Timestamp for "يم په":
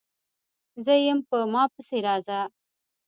1.05-1.37